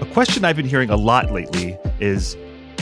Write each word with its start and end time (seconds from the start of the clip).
A 0.00 0.06
question 0.12 0.44
I've 0.44 0.56
been 0.56 0.66
hearing 0.66 0.90
a 0.90 0.96
lot 0.96 1.30
lately 1.30 1.78
is 2.00 2.36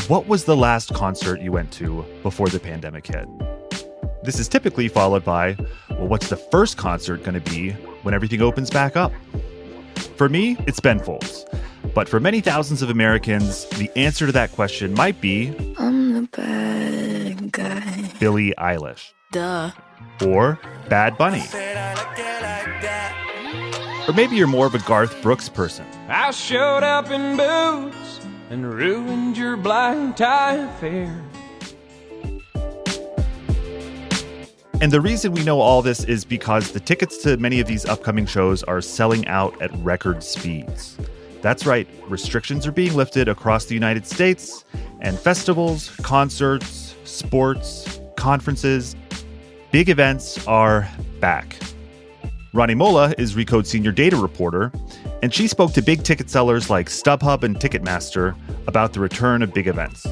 what 0.09 0.27
was 0.27 0.45
the 0.45 0.57
last 0.57 0.93
concert 0.95 1.41
you 1.41 1.53
went 1.53 1.73
to 1.75 2.05
before 2.23 2.49
the 2.49 2.59
pandemic 2.59 3.07
hit? 3.07 3.29
This 4.25 4.41
is 4.41 4.49
typically 4.49 4.89
followed 4.89 5.25
by, 5.25 5.57
well, 5.91 6.09
what's 6.09 6.29
the 6.29 6.37
first 6.37 6.77
concert 6.77 7.23
going 7.23 7.41
to 7.41 7.51
be 7.51 7.71
when 8.03 8.13
everything 8.13 8.43
opens 8.43 8.71
back 8.71 8.97
up? 8.97 9.13
For 10.17 10.29
me, 10.29 10.57
it's 10.67 10.81
Ben 10.81 10.99
Folds. 10.99 11.47
But 11.95 12.09
for 12.09 12.19
many 12.19 12.41
thousands 12.41 12.83
of 12.83 12.91
Americans, 12.91 13.69
the 13.71 13.91
answer 13.97 14.27
to 14.27 14.33
that 14.33 14.51
question 14.53 14.93
might 14.95 15.21
be 15.21 15.55
I'm 15.79 16.15
the 16.15 16.23
bad 16.23 17.53
guy. 17.53 18.11
Billie 18.19 18.55
Eilish. 18.59 19.13
Duh. 19.31 19.71
Or 20.25 20.59
Bad 20.89 21.19
Bunny. 21.19 21.45
Or 24.09 24.15
maybe 24.15 24.37
you're 24.37 24.47
more 24.47 24.67
of 24.67 24.75
a 24.75 24.79
Garth 24.81 25.21
Brooks 25.23 25.49
person. 25.49 25.85
I 26.09 26.31
showed 26.31 26.85
up 26.85 27.11
in 27.11 27.37
boots 27.37 28.21
and 28.51 28.73
ruined 28.73 29.37
your 29.37 29.57
blind 29.57 30.17
tie 30.17 30.57
affair. 30.57 31.23
And 34.81 34.93
the 34.93 35.01
reason 35.01 35.33
we 35.33 35.43
know 35.43 35.61
all 35.61 35.81
this 35.81 36.05
is 36.05 36.25
because 36.25 36.73
the 36.73 36.81
tickets 36.81 37.17
to 37.23 37.39
many 37.39 37.61
of 37.61 37.67
these 37.67 37.87
upcoming 37.87 38.27
shows 38.27 38.63
are 38.65 38.83
selling 38.83 39.27
out 39.27 39.61
at 39.63 39.75
record 39.79 40.23
speeds. 40.23 40.99
That's 41.41 41.65
right, 41.65 41.89
restrictions 42.09 42.67
are 42.67 42.73
being 42.73 42.95
lifted 42.95 43.27
across 43.27 43.65
the 43.65 43.75
United 43.75 44.07
States, 44.07 44.65
and 45.01 45.19
festivals, 45.19 45.97
concerts, 46.03 46.95
sports, 47.05 48.01
conferences, 48.17 48.95
big 49.71 49.89
events 49.89 50.47
are 50.47 50.89
back. 51.21 51.57
Rani 52.53 52.75
Molla 52.75 53.15
is 53.19 53.35
Recode 53.35 53.67
senior 53.67 53.93
data 53.93 54.17
reporter, 54.17 54.73
and 55.23 55.33
she 55.33 55.47
spoke 55.47 55.73
to 55.75 55.83
big 55.83 56.03
ticket 56.05 56.31
sellers 56.31 56.71
like 56.71 56.89
StubHub 56.89 57.43
and 57.43 57.57
Ticketmaster 57.57 58.35
about 58.67 58.93
the 58.93 59.01
return 59.01 59.43
of 59.43 59.53
big 59.53 59.67
events. 59.67 60.07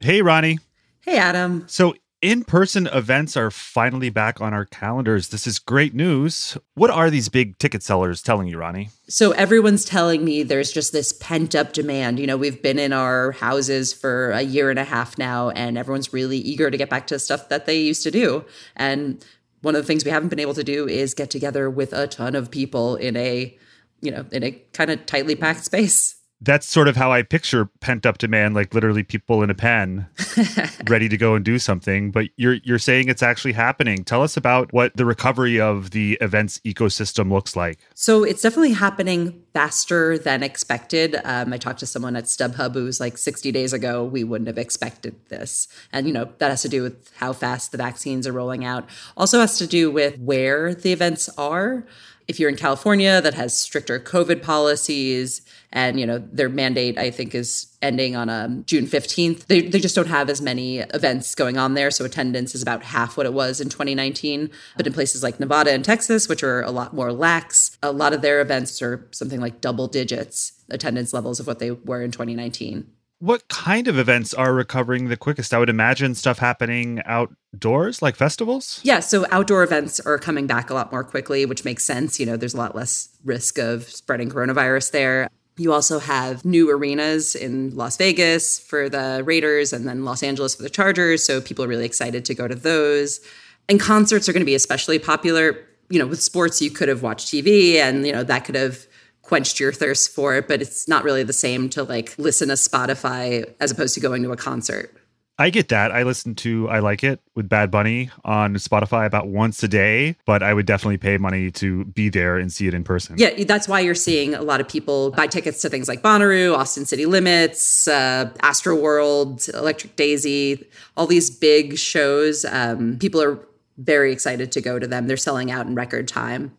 Hey, 0.00 0.22
Rani. 0.22 0.58
Hey, 1.02 1.18
Adam. 1.18 1.64
So, 1.66 1.94
in 2.22 2.44
person 2.44 2.86
events 2.88 3.36
are 3.36 3.50
finally 3.50 4.10
back 4.10 4.40
on 4.40 4.52
our 4.52 4.66
calendars. 4.66 5.28
This 5.28 5.46
is 5.46 5.58
great 5.58 5.94
news. 5.94 6.58
What 6.74 6.90
are 6.90 7.08
these 7.08 7.28
big 7.28 7.56
ticket 7.58 7.82
sellers 7.82 8.22
telling 8.22 8.46
you, 8.48 8.58
Rani? 8.58 8.90
So, 9.08 9.32
everyone's 9.32 9.84
telling 9.84 10.24
me 10.24 10.42
there's 10.42 10.70
just 10.70 10.92
this 10.92 11.12
pent 11.12 11.54
up 11.54 11.72
demand. 11.72 12.18
You 12.18 12.26
know, 12.26 12.36
we've 12.36 12.62
been 12.62 12.78
in 12.78 12.92
our 12.92 13.32
houses 13.32 13.92
for 13.92 14.30
a 14.32 14.42
year 14.42 14.70
and 14.70 14.78
a 14.78 14.84
half 14.84 15.16
now, 15.16 15.50
and 15.50 15.78
everyone's 15.78 16.12
really 16.12 16.38
eager 16.38 16.70
to 16.70 16.76
get 16.76 16.90
back 16.90 17.06
to 17.08 17.18
stuff 17.18 17.48
that 17.48 17.66
they 17.66 17.80
used 17.80 18.02
to 18.02 18.10
do. 18.10 18.44
And 18.76 19.24
one 19.62 19.74
of 19.74 19.82
the 19.82 19.86
things 19.86 20.04
we 20.04 20.10
haven't 20.10 20.28
been 20.28 20.40
able 20.40 20.54
to 20.54 20.64
do 20.64 20.86
is 20.88 21.14
get 21.14 21.30
together 21.30 21.70
with 21.70 21.92
a 21.92 22.06
ton 22.06 22.34
of 22.34 22.50
people 22.50 22.96
in 22.96 23.16
a, 23.16 23.56
you 24.00 24.10
know, 24.10 24.26
in 24.32 24.42
a 24.42 24.52
kind 24.72 24.90
of 24.90 25.04
tightly 25.06 25.36
packed 25.36 25.64
space. 25.64 26.19
That's 26.42 26.66
sort 26.66 26.88
of 26.88 26.96
how 26.96 27.12
I 27.12 27.22
picture 27.22 27.66
pent 27.80 28.06
up 28.06 28.18
demand, 28.18 28.54
like 28.54 28.72
literally 28.74 29.02
people 29.02 29.42
in 29.42 29.50
a 29.50 29.54
pen 29.54 30.06
ready 30.88 31.08
to 31.08 31.16
go 31.16 31.34
and 31.34 31.44
do 31.44 31.58
something. 31.58 32.10
But 32.10 32.26
you're 32.36 32.54
you're 32.64 32.78
saying 32.78 33.08
it's 33.08 33.22
actually 33.22 33.52
happening. 33.52 34.04
Tell 34.04 34.22
us 34.22 34.36
about 34.36 34.72
what 34.72 34.96
the 34.96 35.04
recovery 35.04 35.60
of 35.60 35.90
the 35.90 36.16
events 36.20 36.58
ecosystem 36.64 37.30
looks 37.30 37.56
like. 37.56 37.78
So 37.94 38.24
it's 38.24 38.42
definitely 38.42 38.72
happening 38.72 39.42
faster 39.52 40.16
than 40.16 40.42
expected. 40.42 41.16
Um, 41.24 41.52
I 41.52 41.58
talked 41.58 41.80
to 41.80 41.86
someone 41.86 42.16
at 42.16 42.24
StubHub 42.24 42.74
who 42.74 42.84
was 42.84 43.00
like 43.00 43.18
60 43.18 43.50
days 43.52 43.72
ago, 43.72 44.04
we 44.04 44.22
wouldn't 44.22 44.46
have 44.46 44.58
expected 44.58 45.16
this. 45.28 45.66
And, 45.92 46.06
you 46.06 46.12
know, 46.12 46.28
that 46.38 46.50
has 46.50 46.62
to 46.62 46.68
do 46.68 46.82
with 46.82 47.10
how 47.16 47.32
fast 47.32 47.72
the 47.72 47.78
vaccines 47.78 48.26
are 48.26 48.32
rolling 48.32 48.64
out. 48.64 48.88
Also 49.16 49.40
has 49.40 49.58
to 49.58 49.66
do 49.66 49.90
with 49.90 50.18
where 50.18 50.74
the 50.74 50.92
events 50.92 51.28
are. 51.36 51.84
If 52.28 52.38
you're 52.38 52.48
in 52.48 52.56
California, 52.56 53.20
that 53.20 53.34
has 53.34 53.56
stricter 53.56 53.98
COVID 53.98 54.40
policies, 54.40 55.42
and 55.72 55.98
you 55.98 56.06
know 56.06 56.18
their 56.18 56.48
mandate, 56.48 56.96
I 56.96 57.10
think, 57.10 57.34
is 57.34 57.69
ending 57.82 58.16
on 58.16 58.28
um, 58.28 58.64
June 58.66 58.86
15th. 58.86 59.46
They 59.46 59.62
they 59.62 59.78
just 59.78 59.94
don't 59.94 60.08
have 60.08 60.28
as 60.28 60.40
many 60.40 60.78
events 60.78 61.34
going 61.34 61.56
on 61.56 61.74
there, 61.74 61.90
so 61.90 62.04
attendance 62.04 62.54
is 62.54 62.62
about 62.62 62.82
half 62.82 63.16
what 63.16 63.26
it 63.26 63.32
was 63.32 63.60
in 63.60 63.68
2019. 63.68 64.50
But 64.76 64.86
in 64.86 64.92
places 64.92 65.22
like 65.22 65.40
Nevada 65.40 65.72
and 65.72 65.84
Texas, 65.84 66.28
which 66.28 66.42
are 66.42 66.62
a 66.62 66.70
lot 66.70 66.94
more 66.94 67.12
lax, 67.12 67.76
a 67.82 67.92
lot 67.92 68.12
of 68.12 68.22
their 68.22 68.40
events 68.40 68.80
are 68.82 69.08
something 69.10 69.40
like 69.40 69.60
double 69.60 69.86
digits 69.86 70.52
attendance 70.70 71.12
levels 71.12 71.40
of 71.40 71.46
what 71.46 71.58
they 71.58 71.72
were 71.72 72.02
in 72.02 72.10
2019. 72.10 72.86
What 73.18 73.48
kind 73.48 73.86
of 73.86 73.98
events 73.98 74.32
are 74.32 74.54
recovering 74.54 75.08
the 75.08 75.16
quickest? 75.16 75.52
I 75.52 75.58
would 75.58 75.68
imagine 75.68 76.14
stuff 76.14 76.38
happening 76.38 77.02
outdoors, 77.04 78.00
like 78.00 78.16
festivals. 78.16 78.80
Yeah, 78.82 79.00
so 79.00 79.26
outdoor 79.30 79.62
events 79.62 80.00
are 80.00 80.16
coming 80.18 80.46
back 80.46 80.70
a 80.70 80.74
lot 80.74 80.90
more 80.90 81.04
quickly, 81.04 81.44
which 81.44 81.62
makes 81.62 81.84
sense. 81.84 82.18
You 82.18 82.24
know, 82.24 82.38
there's 82.38 82.54
a 82.54 82.56
lot 82.56 82.74
less 82.74 83.10
risk 83.22 83.58
of 83.58 83.82
spreading 83.84 84.30
coronavirus 84.30 84.92
there. 84.92 85.28
You 85.60 85.74
also 85.74 85.98
have 85.98 86.42
new 86.42 86.70
arenas 86.70 87.34
in 87.34 87.76
Las 87.76 87.98
Vegas 87.98 88.58
for 88.58 88.88
the 88.88 89.20
Raiders 89.22 89.74
and 89.74 89.86
then 89.86 90.06
Los 90.06 90.22
Angeles 90.22 90.54
for 90.54 90.62
the 90.62 90.70
Chargers. 90.70 91.22
So 91.22 91.42
people 91.42 91.62
are 91.62 91.68
really 91.68 91.84
excited 91.84 92.24
to 92.24 92.34
go 92.34 92.48
to 92.48 92.54
those. 92.54 93.20
And 93.68 93.78
concerts 93.78 94.26
are 94.26 94.32
going 94.32 94.40
to 94.40 94.46
be 94.46 94.54
especially 94.54 94.98
popular. 94.98 95.62
You 95.90 95.98
know, 95.98 96.06
with 96.06 96.22
sports, 96.22 96.62
you 96.62 96.70
could 96.70 96.88
have 96.88 97.02
watched 97.02 97.28
TV 97.28 97.74
and, 97.74 98.06
you 98.06 98.12
know, 98.12 98.24
that 98.24 98.46
could 98.46 98.54
have 98.54 98.86
quenched 99.20 99.60
your 99.60 99.70
thirst 99.70 100.08
for 100.12 100.34
it, 100.34 100.48
but 100.48 100.62
it's 100.62 100.88
not 100.88 101.04
really 101.04 101.24
the 101.24 101.34
same 101.34 101.68
to 101.70 101.84
like 101.84 102.14
listen 102.16 102.48
to 102.48 102.54
Spotify 102.54 103.44
as 103.60 103.70
opposed 103.70 103.92
to 103.96 104.00
going 104.00 104.22
to 104.22 104.32
a 104.32 104.38
concert. 104.38 104.96
I 105.40 105.48
get 105.48 105.68
that. 105.68 105.90
I 105.90 106.02
listen 106.02 106.34
to 106.34 106.68
I 106.68 106.80
Like 106.80 107.02
It 107.02 107.18
with 107.34 107.48
Bad 107.48 107.70
Bunny 107.70 108.10
on 108.26 108.56
Spotify 108.56 109.06
about 109.06 109.28
once 109.28 109.62
a 109.62 109.68
day, 109.68 110.14
but 110.26 110.42
I 110.42 110.52
would 110.52 110.66
definitely 110.66 110.98
pay 110.98 111.16
money 111.16 111.50
to 111.52 111.86
be 111.86 112.10
there 112.10 112.36
and 112.36 112.52
see 112.52 112.68
it 112.68 112.74
in 112.74 112.84
person. 112.84 113.14
Yeah, 113.16 113.44
that's 113.44 113.66
why 113.66 113.80
you're 113.80 113.94
seeing 113.94 114.34
a 114.34 114.42
lot 114.42 114.60
of 114.60 114.68
people 114.68 115.12
buy 115.12 115.26
tickets 115.26 115.62
to 115.62 115.70
things 115.70 115.88
like 115.88 116.02
Bonnaroo, 116.02 116.54
Austin 116.54 116.84
City 116.84 117.06
Limits, 117.06 117.88
uh, 117.88 118.30
Astro 118.42 118.76
World, 118.76 119.48
Electric 119.54 119.96
Daisy, 119.96 120.68
all 120.94 121.06
these 121.06 121.30
big 121.30 121.78
shows. 121.78 122.44
Um, 122.44 122.98
people 122.98 123.22
are 123.22 123.38
very 123.78 124.12
excited 124.12 124.52
to 124.52 124.60
go 124.60 124.78
to 124.78 124.86
them. 124.86 125.06
They're 125.06 125.16
selling 125.16 125.50
out 125.50 125.66
in 125.66 125.74
record 125.74 126.06
time. 126.06 126.54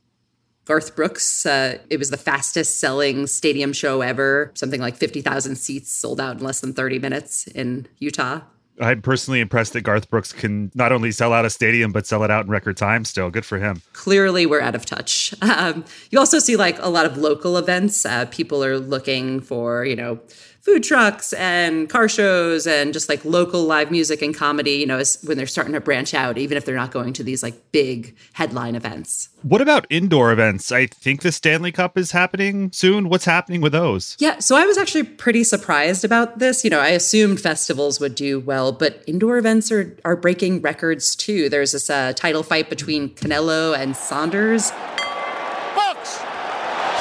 Garth 0.65 0.95
Brooks, 0.95 1.45
uh, 1.45 1.77
it 1.91 1.97
was 1.97 2.09
the 2.09 2.17
fastest 2.17 2.79
selling 2.79 3.27
stadium 3.27 3.73
show 3.73 4.01
ever. 4.01 4.51
Something 4.55 4.81
like 4.81 4.95
50,000 4.95 5.55
seats 5.55 5.91
sold 5.91 6.19
out 6.19 6.37
in 6.37 6.43
less 6.43 6.61
than 6.61 6.73
30 6.73 6.97
minutes 6.97 7.45
in 7.45 7.87
Utah. 7.99 8.41
I'm 8.79 9.01
personally 9.01 9.39
impressed 9.39 9.73
that 9.73 9.81
Garth 9.81 10.09
Brooks 10.09 10.33
can 10.33 10.71
not 10.73 10.91
only 10.91 11.11
sell 11.11 11.33
out 11.33 11.45
a 11.45 11.49
stadium, 11.49 11.91
but 11.91 12.07
sell 12.07 12.23
it 12.23 12.31
out 12.31 12.45
in 12.45 12.51
record 12.51 12.77
time 12.77 13.05
still. 13.05 13.29
Good 13.29 13.45
for 13.45 13.59
him. 13.59 13.81
Clearly, 13.93 14.45
we're 14.45 14.61
out 14.61 14.75
of 14.75 14.85
touch. 14.85 15.33
Um, 15.41 15.83
you 16.09 16.17
also 16.17 16.39
see 16.39 16.55
like 16.55 16.79
a 16.79 16.87
lot 16.87 17.05
of 17.05 17.17
local 17.17 17.57
events. 17.57 18.05
Uh, 18.05 18.25
people 18.25 18.63
are 18.63 18.79
looking 18.79 19.41
for, 19.41 19.83
you 19.85 19.95
know, 19.95 20.19
food 20.61 20.83
trucks 20.83 21.33
and 21.33 21.89
car 21.89 22.07
shows 22.07 22.67
and 22.67 22.93
just 22.93 23.09
like 23.09 23.25
local 23.25 23.63
live 23.63 23.89
music 23.89 24.21
and 24.21 24.35
comedy, 24.35 24.71
you 24.73 24.85
know, 24.85 25.01
when 25.23 25.37
they're 25.37 25.47
starting 25.47 25.73
to 25.73 25.81
branch 25.81 26.13
out, 26.13 26.37
even 26.37 26.55
if 26.55 26.65
they're 26.65 26.75
not 26.75 26.91
going 26.91 27.13
to 27.13 27.23
these 27.23 27.41
like 27.41 27.71
big 27.71 28.15
headline 28.33 28.75
events. 28.75 29.29
What 29.41 29.61
about 29.61 29.87
indoor 29.89 30.31
events? 30.31 30.71
I 30.71 30.85
think 30.85 31.23
the 31.23 31.31
Stanley 31.31 31.71
Cup 31.71 31.97
is 31.97 32.11
happening 32.11 32.71
soon. 32.71 33.09
What's 33.09 33.25
happening 33.25 33.61
with 33.61 33.71
those? 33.71 34.15
Yeah, 34.19 34.37
so 34.39 34.55
I 34.55 34.65
was 34.65 34.77
actually 34.77 35.03
pretty 35.03 35.43
surprised 35.43 36.05
about 36.05 36.37
this. 36.37 36.63
You 36.63 36.69
know, 36.69 36.79
I 36.79 36.89
assumed 36.89 37.41
festivals 37.41 37.99
would 37.99 38.13
do 38.13 38.39
well, 38.39 38.71
but 38.71 39.03
indoor 39.07 39.37
events 39.37 39.71
are 39.71 39.97
are 40.05 40.15
breaking 40.15 40.61
records 40.61 41.15
too. 41.15 41.49
There's 41.49 41.71
this 41.71 41.89
uh, 41.89 42.13
title 42.15 42.43
fight 42.43 42.69
between 42.69 43.09
Canelo 43.09 43.75
and 43.75 43.95
Saunders. 43.95 44.71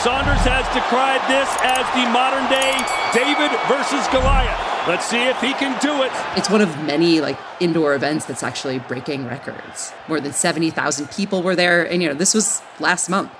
Saunders 0.02 0.40
has 0.48 0.64
decried 0.72 1.20
this 1.28 1.46
as 1.60 1.84
the 1.92 2.08
modern 2.08 2.48
day 2.48 2.72
David 3.12 3.50
versus 3.68 4.08
Goliath. 4.08 4.88
Let's 4.88 5.04
see 5.04 5.24
if 5.24 5.38
he 5.42 5.52
can 5.52 5.78
do 5.78 6.02
it. 6.02 6.10
It's 6.38 6.48
one 6.48 6.62
of 6.62 6.74
many 6.84 7.20
like 7.20 7.38
indoor 7.60 7.94
events 7.94 8.24
that's 8.24 8.42
actually 8.42 8.78
breaking 8.78 9.26
records. 9.26 9.92
More 10.08 10.18
than 10.18 10.32
70,000 10.32 11.10
people 11.10 11.42
were 11.42 11.54
there 11.54 11.84
and 11.86 12.02
you 12.02 12.08
know, 12.08 12.14
this 12.14 12.32
was 12.32 12.62
last 12.78 13.10
month. 13.10 13.30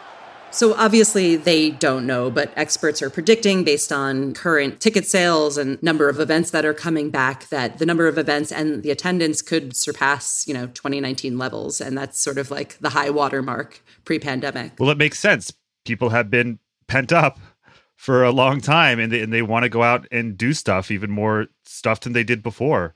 So 0.50 0.75
obviously 0.75 1.34
they 1.37 1.70
don't 1.70 2.06
know, 2.06 2.31
but 2.31 2.52
experts 2.56 3.00
are 3.00 3.08
predicting 3.08 3.64
based 3.64 3.90
on 3.90 4.34
current 4.34 4.81
ticket 4.81 5.06
sales 5.06 5.56
and 5.56 5.82
number 5.82 6.11
of 6.11 6.20
events 6.20 6.50
that 6.50 6.67
are 6.67 6.75
coming 6.75 7.08
back 7.08 7.49
that 7.49 7.79
the 7.79 7.87
number 7.87 8.06
of 8.06 8.19
events 8.19 8.52
and 8.52 8.82
the 8.82 8.90
attendance 8.90 9.40
could 9.40 9.75
surpass, 9.75 10.46
you 10.46 10.52
know, 10.52 10.67
2019 10.67 11.38
levels 11.38 11.81
and 11.81 11.96
that's 11.96 12.20
sort 12.20 12.37
of 12.37 12.50
like 12.50 12.76
the 12.81 12.90
high 12.90 13.08
water 13.08 13.40
mark 13.40 13.82
pre-pandemic. 14.05 14.73
Well, 14.79 14.90
it 14.90 14.99
makes 14.99 15.19
sense 15.19 15.55
people 15.85 16.11
have 16.11 16.31
been 16.31 16.59
pent 16.87 17.12
up 17.12 17.38
for 17.97 18.25
a 18.25 18.31
long 18.31 18.61
time 18.61 18.99
and 18.99 19.12
they, 19.12 19.21
and 19.21 19.32
they 19.32 19.43
want 19.43 19.65
to 19.65 19.69
go 19.69 19.82
out 19.82 20.06
and 20.11 20.38
do 20.38 20.53
stuff 20.53 20.91
even 20.91 21.11
more 21.11 21.47
stuff 21.65 22.00
than 22.00 22.15
they 22.15 22.25
did 22.25 22.43
before. 22.43 22.94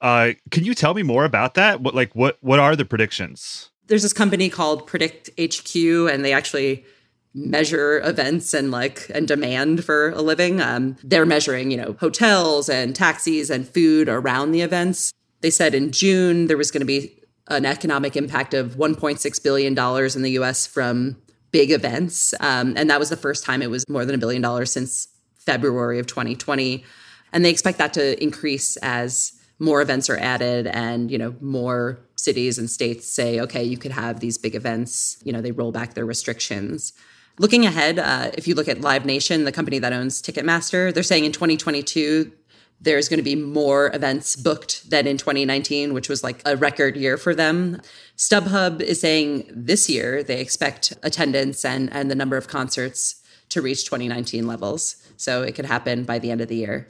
Uh, 0.00 0.32
can 0.50 0.64
you 0.64 0.74
tell 0.74 0.92
me 0.94 1.02
more 1.02 1.24
about 1.24 1.54
that? 1.54 1.80
What 1.80 1.94
like 1.94 2.14
what 2.16 2.38
what 2.40 2.58
are 2.58 2.74
the 2.74 2.84
predictions? 2.84 3.70
There's 3.86 4.02
this 4.02 4.12
company 4.12 4.48
called 4.48 4.86
predict 4.86 5.30
hq 5.38 5.76
and 5.76 6.24
they 6.24 6.32
actually 6.32 6.84
measure 7.32 8.00
events 8.00 8.52
and 8.52 8.70
like 8.70 9.08
and 9.14 9.28
demand 9.28 9.84
for 9.84 10.10
a 10.10 10.22
living. 10.22 10.60
Um, 10.60 10.96
they're 11.04 11.26
measuring 11.26 11.70
you 11.70 11.76
know 11.76 11.96
hotels 12.00 12.68
and 12.68 12.96
taxis 12.96 13.50
and 13.50 13.68
food 13.68 14.08
around 14.08 14.52
the 14.52 14.62
events. 14.62 15.12
They 15.42 15.50
said 15.50 15.74
in 15.74 15.92
June 15.92 16.46
there 16.46 16.56
was 16.56 16.70
going 16.70 16.80
to 16.80 16.86
be 16.86 17.16
an 17.48 17.66
economic 17.66 18.16
impact 18.16 18.54
of 18.54 18.76
$1.6 18.76 19.42
billion 19.42 19.72
in 19.72 20.22
the 20.22 20.30
US 20.40 20.66
from 20.66 21.16
big 21.52 21.70
events. 21.70 22.34
Um, 22.40 22.74
and 22.76 22.88
that 22.90 22.98
was 22.98 23.10
the 23.10 23.16
first 23.16 23.44
time 23.44 23.62
it 23.62 23.70
was 23.70 23.88
more 23.88 24.04
than 24.04 24.14
a 24.14 24.18
billion 24.18 24.42
dollars 24.42 24.72
since 24.72 25.08
February 25.36 25.98
of 25.98 26.06
2020. 26.06 26.84
And 27.32 27.44
they 27.44 27.50
expect 27.50 27.78
that 27.78 27.92
to 27.94 28.22
increase 28.22 28.76
as 28.78 29.40
more 29.60 29.82
events 29.82 30.08
are 30.10 30.18
added 30.18 30.66
and 30.66 31.10
you 31.10 31.18
know 31.18 31.34
more 31.40 32.00
cities 32.16 32.58
and 32.58 32.68
states 32.68 33.06
say 33.06 33.38
okay 33.38 33.62
you 33.62 33.76
could 33.76 33.92
have 33.92 34.18
these 34.18 34.38
big 34.38 34.54
events 34.54 35.18
you 35.22 35.32
know 35.32 35.40
they 35.40 35.52
roll 35.52 35.70
back 35.70 35.94
their 35.94 36.06
restrictions 36.06 36.94
looking 37.38 37.66
ahead 37.66 37.98
uh, 37.98 38.30
if 38.34 38.48
you 38.48 38.54
look 38.54 38.68
at 38.68 38.80
live 38.80 39.04
nation 39.04 39.44
the 39.44 39.52
company 39.52 39.78
that 39.78 39.92
owns 39.92 40.20
ticketmaster 40.20 40.92
they're 40.92 41.02
saying 41.02 41.26
in 41.26 41.32
2022 41.32 42.32
there's 42.80 43.08
going 43.08 43.18
to 43.18 43.24
be 43.24 43.36
more 43.36 43.94
events 43.94 44.36
booked 44.36 44.88
than 44.90 45.06
in 45.06 45.16
2019 45.16 45.92
which 45.92 46.08
was 46.08 46.22
like 46.24 46.42
a 46.44 46.56
record 46.56 46.96
year 46.96 47.16
for 47.16 47.34
them 47.34 47.80
stubhub 48.16 48.80
is 48.80 49.00
saying 49.00 49.44
this 49.50 49.88
year 49.88 50.22
they 50.22 50.40
expect 50.40 50.92
attendance 51.02 51.64
and 51.64 51.92
and 51.92 52.10
the 52.10 52.14
number 52.14 52.36
of 52.36 52.48
concerts 52.48 53.22
to 53.48 53.60
reach 53.60 53.84
2019 53.84 54.46
levels 54.46 54.96
so 55.16 55.42
it 55.42 55.54
could 55.54 55.66
happen 55.66 56.04
by 56.04 56.18
the 56.18 56.30
end 56.30 56.40
of 56.40 56.48
the 56.48 56.56
year 56.56 56.88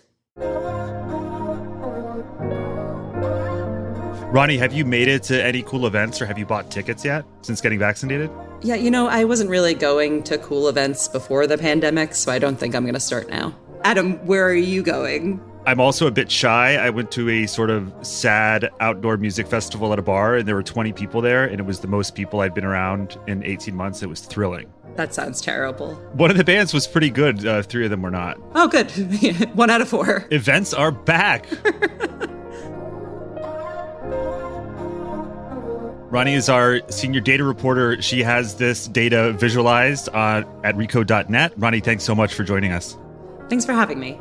Rani, 4.32 4.56
have 4.58 4.72
you 4.72 4.84
made 4.84 5.08
it 5.08 5.24
to 5.24 5.44
any 5.44 5.64
cool 5.64 5.88
events 5.88 6.22
or 6.22 6.26
have 6.26 6.38
you 6.38 6.46
bought 6.46 6.70
tickets 6.70 7.04
yet 7.04 7.24
since 7.42 7.60
getting 7.60 7.80
vaccinated? 7.80 8.30
Yeah, 8.62 8.76
you 8.76 8.88
know, 8.88 9.08
I 9.08 9.24
wasn't 9.24 9.50
really 9.50 9.74
going 9.74 10.22
to 10.22 10.38
cool 10.38 10.68
events 10.68 11.08
before 11.08 11.48
the 11.48 11.58
pandemic, 11.58 12.14
so 12.14 12.30
I 12.30 12.38
don't 12.38 12.56
think 12.56 12.76
I'm 12.76 12.84
going 12.84 12.94
to 12.94 13.00
start 13.00 13.28
now. 13.28 13.52
Adam, 13.82 14.24
where 14.24 14.46
are 14.46 14.54
you 14.54 14.84
going? 14.84 15.40
I'm 15.70 15.78
also 15.78 16.08
a 16.08 16.10
bit 16.10 16.32
shy. 16.32 16.74
I 16.74 16.90
went 16.90 17.12
to 17.12 17.30
a 17.30 17.46
sort 17.46 17.70
of 17.70 17.94
sad 18.02 18.70
outdoor 18.80 19.16
music 19.16 19.46
festival 19.46 19.92
at 19.92 20.00
a 20.00 20.02
bar, 20.02 20.34
and 20.34 20.48
there 20.48 20.56
were 20.56 20.64
20 20.64 20.92
people 20.92 21.20
there, 21.20 21.44
and 21.44 21.60
it 21.60 21.62
was 21.62 21.78
the 21.78 21.86
most 21.86 22.16
people 22.16 22.40
I'd 22.40 22.54
been 22.54 22.64
around 22.64 23.16
in 23.28 23.44
18 23.44 23.76
months. 23.76 24.02
It 24.02 24.08
was 24.08 24.18
thrilling. 24.18 24.68
That 24.96 25.14
sounds 25.14 25.40
terrible. 25.40 25.94
One 26.14 26.28
of 26.28 26.36
the 26.36 26.42
bands 26.42 26.74
was 26.74 26.88
pretty 26.88 27.08
good, 27.08 27.46
uh, 27.46 27.62
three 27.62 27.84
of 27.84 27.90
them 27.92 28.02
were 28.02 28.10
not. 28.10 28.36
Oh, 28.56 28.66
good. 28.66 28.90
One 29.54 29.70
out 29.70 29.80
of 29.80 29.88
four. 29.88 30.26
Events 30.32 30.74
are 30.74 30.90
back. 30.90 31.46
Rani 36.10 36.34
is 36.34 36.48
our 36.48 36.80
senior 36.90 37.20
data 37.20 37.44
reporter. 37.44 38.02
She 38.02 38.24
has 38.24 38.56
this 38.56 38.88
data 38.88 39.34
visualized 39.34 40.08
uh, 40.08 40.42
at 40.64 40.74
recode.net. 40.74 41.52
Rani, 41.56 41.78
thanks 41.78 42.02
so 42.02 42.16
much 42.16 42.34
for 42.34 42.42
joining 42.42 42.72
us. 42.72 42.98
Thanks 43.48 43.64
for 43.64 43.72
having 43.72 44.00
me. 44.00 44.18